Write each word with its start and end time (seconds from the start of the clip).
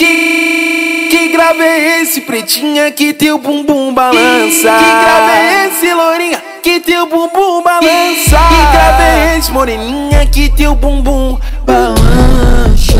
Que, 0.00 1.08
que 1.10 1.28
grave 1.28 1.62
é 1.62 2.00
esse, 2.00 2.22
pretinha, 2.22 2.90
que 2.90 3.12
teu 3.12 3.36
bumbum 3.36 3.92
balança? 3.92 4.16
Que, 4.16 4.62
que 4.62 4.64
grave 4.64 5.30
é 5.30 5.66
esse, 5.66 5.92
lourinha, 5.92 6.42
que 6.62 6.80
teu 6.80 7.04
bumbum 7.04 7.62
balança? 7.62 7.84
Que, 7.84 8.30
que 8.30 8.72
grave 8.72 9.02
é 9.02 9.36
esse, 9.36 9.52
moreninha, 9.52 10.24
que 10.24 10.48
teu 10.56 10.74
bumbum 10.74 11.38
balança? 11.66 12.94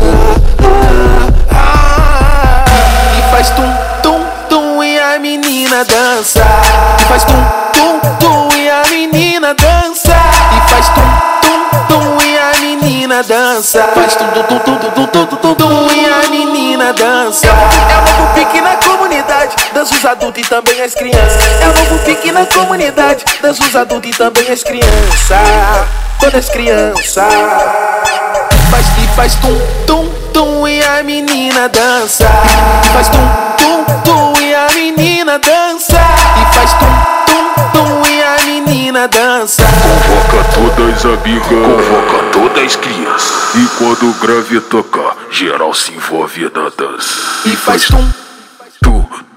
Ah, 1.49 1.55
ah, 1.55 2.65
ah, 2.67 3.17
e 3.17 3.31
faz 3.31 3.49
tum, 3.49 3.73
tum, 4.03 4.23
tum 4.47 4.83
e 4.83 4.99
a 4.99 5.17
menina 5.17 5.83
dança. 5.83 6.45
E 6.99 7.03
faz 7.05 7.23
tum, 7.23 7.43
tum, 7.73 7.99
tum 8.19 8.55
e 8.55 8.69
a 8.69 8.83
menina 8.91 9.55
dança. 9.55 10.13
E 10.55 10.69
faz 10.69 10.87
tum, 10.89 11.01
tum, 11.41 11.87
tum 11.87 12.21
e 12.23 12.37
a 12.37 12.59
menina 12.59 13.23
dança. 13.23 13.89
Faz 13.95 14.15
tum, 14.15 14.27
tum, 14.27 14.43
tum, 14.43 14.59
tum, 14.77 14.91
tum 14.91 15.00
os 20.01 20.05
adultos 20.05 20.43
e 20.43 20.45
também 20.47 20.81
as 20.81 20.95
crianças. 20.95 21.43
É 21.61 21.69
o 21.69 21.73
novo 21.77 22.03
pique 22.03 22.31
na 22.31 22.45
comunidade, 22.47 23.23
dança 23.39 23.63
os 23.63 23.75
adultos 23.75 24.09
e 24.09 24.13
também 24.13 24.49
as 24.49 24.63
crianças. 24.63 25.29
Todas 26.19 26.35
as 26.35 26.49
crianças. 26.49 27.23
Faz 28.71 28.87
que 28.95 29.07
faz 29.15 29.35
tum, 29.35 29.61
tum, 29.85 30.09
tum 30.33 30.67
e 30.67 30.83
a 30.83 31.03
menina 31.03 31.69
dança. 31.69 32.27
Faz 32.91 33.09
tum, 33.09 33.19
tum, 33.57 33.85
tum 34.03 34.41
e 34.41 34.55
a 34.55 34.67
menina 34.71 35.37
dança. 35.37 35.99
E 36.41 36.55
faz 36.55 36.73
tum, 36.73 36.87
tum, 37.27 37.69
tum 37.71 38.09
e 38.09 38.23
a 38.23 38.45
menina 38.45 39.07
dança. 39.07 39.63
Convoca 39.63 40.43
todas 40.55 40.95
as 40.95 41.05
amigas, 41.05 41.47
convoca 41.47 42.23
todas 42.31 42.63
as 42.63 42.75
crianças. 42.75 43.55
E 43.55 43.67
quando 43.77 44.09
o 44.09 44.13
grave 44.13 44.59
toca, 44.61 45.15
geral 45.29 45.75
se 45.75 45.91
envolve 45.91 46.43
na 46.45 46.69
dança. 46.75 47.19
E 47.45 47.55
faz 47.55 47.85
tum, 47.85 48.09
tu, 48.81 48.89
tum. 48.91 49.30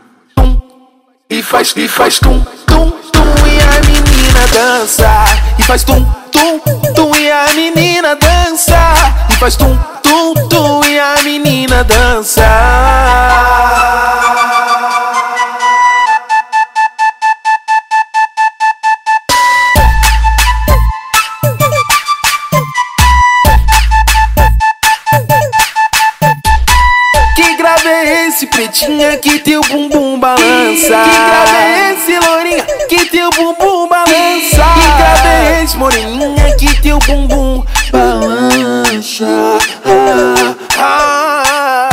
E 1.55 1.57
faz, 1.57 1.73
e 1.77 1.87
faz 1.87 2.19
tum, 2.19 2.45
tum, 2.67 2.91
tum 3.13 3.47
e 3.47 3.61
a 3.61 3.81
menina 3.87 4.47
dança. 4.53 5.25
E 5.57 5.63
faz 5.63 5.85
tum, 5.85 6.05
tum, 6.33 6.59
tum 6.97 7.15
e 7.15 7.31
a 7.31 7.47
menina 7.55 8.17
dança. 8.17 8.77
E 9.31 9.35
faz 9.35 9.55
tum, 9.55 9.79
tum, 10.03 10.35
tum 10.49 10.85
e 10.85 10.99
a 10.99 11.23
menina 11.23 11.85
dança. 11.85 13.04
Esse, 28.35 28.47
pretinha, 28.49 29.17
que 29.19 29.39
teu 29.39 29.61
bumbum 29.61 30.19
balança? 30.19 30.43
Que 30.43 30.89
grave 30.89 31.57
é 31.57 31.93
esse, 31.93 32.19
lourinha, 32.19 32.65
que 32.89 33.07
teu 33.07 33.31
bumbum 33.31 33.89
balança? 33.89 34.65
Que 34.75 34.87
grave 34.99 35.29
é 35.29 35.63
esse, 35.63 35.77
moreninha, 35.77 36.57
que 36.57 36.83
teu 36.83 36.99
bumbum 36.99 37.65
balança? 37.93 39.25
Ah, 39.87 40.55
ah, 40.81 41.89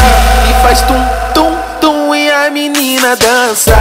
e 0.49 0.63
faz 0.63 0.81
tum, 0.81 1.05
tum, 1.35 1.55
tum 1.79 2.15
e 2.15 2.31
a 2.31 2.49
menina 2.49 3.15
dança. 3.15 3.77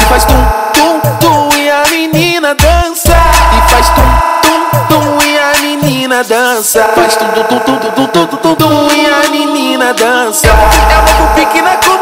E 0.00 0.04
faz 0.06 0.24
tum, 0.24 0.44
tum, 0.74 1.00
tum 1.20 1.56
e 1.56 1.70
a 1.70 1.84
menina 1.90 2.56
dança. 2.56 3.16
E 3.56 3.70
faz 3.70 3.88
tum, 3.90 4.02
tum, 4.42 4.60
tum 4.88 5.18
e 5.24 5.38
a 5.38 5.60
menina 5.60 6.24
dança. 6.24 6.82
Faz 6.96 7.16
tum, 7.16 7.26
tum, 7.28 7.44
tum, 7.44 7.60
tum, 7.60 7.78
tum, 7.78 8.06
tum, 8.06 8.26
tum, 8.26 8.36
tum, 8.36 8.54
tum 8.56 8.88
e 8.92 9.06
a 9.06 9.30
menina 9.30 9.94
dança. 9.94 10.48
É 10.48 11.22
o 11.22 11.34
pique 11.34 11.62
na 11.62 11.76
comunidade, 11.76 11.99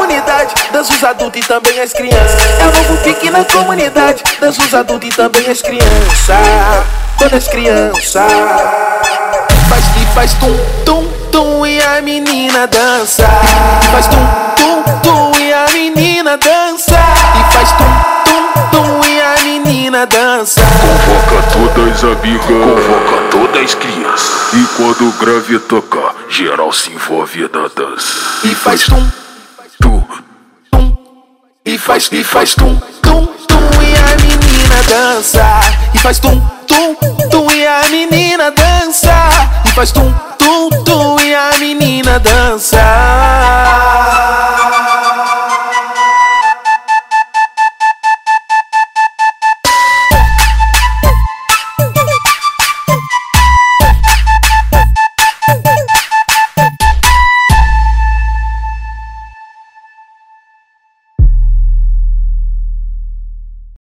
dança 0.88 0.94
os 0.94 1.04
adultos 1.04 1.40
e 1.40 1.44
também 1.44 1.80
as 1.80 1.92
crianças. 1.92 2.40
É 2.60 2.66
o 2.66 2.72
novo 2.72 3.02
pique 3.02 3.30
na 3.30 3.44
comunidade, 3.44 4.22
dança 4.40 4.62
os 4.62 4.74
adultos 4.74 5.08
e 5.08 5.12
também 5.12 5.46
as 5.50 5.60
crianças. 5.60 6.28
Todas 7.18 7.34
as 7.34 7.48
crianças. 7.48 8.12
Faz 9.68 9.84
que 9.88 10.06
faz 10.14 10.34
tum, 10.34 10.56
tum, 10.84 11.06
tum 11.30 11.66
e 11.66 11.82
a 11.82 12.00
menina 12.00 12.66
dança. 12.66 13.28
Faz 13.90 14.06
tum, 14.06 14.26
tum, 14.56 14.82
tum 15.02 15.38
e 15.38 15.52
a 15.52 15.66
menina 15.72 16.38
dança. 16.38 16.94
E 16.94 17.52
faz 17.52 17.70
tum, 17.72 17.84
tum, 18.24 18.68
tum 18.70 19.08
e 19.08 19.20
a 19.20 19.42
menina 19.42 20.06
dança. 20.06 20.60
convoca 20.62 21.48
todas 21.52 21.96
as 21.96 22.04
amigas, 22.04 22.46
convoca 22.46 23.28
todas 23.30 23.62
as 23.62 23.74
crianças. 23.74 24.30
E 24.54 24.66
quando 24.76 25.08
o 25.08 25.12
grave 25.12 25.58
toca, 25.58 26.14
geral 26.30 26.72
se 26.72 26.90
envolve 26.92 27.42
na 27.52 27.68
dança. 27.68 28.14
E 28.44 28.54
faz 28.54 28.84
tum, 28.84 28.94
tu, 28.94 29.02
tum. 29.02 29.27
E 31.68 31.76
faz, 31.76 32.08
e 32.10 32.24
faz 32.24 32.54
tum, 32.54 32.80
tum, 33.02 33.26
tum 33.46 33.82
e 33.82 33.94
a 33.94 34.16
menina 34.22 34.82
dança. 34.88 35.60
E 35.92 35.98
faz 35.98 36.18
tum, 36.18 36.40
tum, 36.66 36.94
tum 37.28 37.52
e 37.52 37.66
a 37.66 37.82
menina 37.90 38.50
dança. 38.50 39.12
E 39.66 39.68
faz 39.72 39.92
tum, 39.92 40.10
tum, 40.38 40.70
tum 40.82 41.20
e 41.20 41.34
a 41.34 41.58
menina 41.58 42.18
dança. 42.20 42.87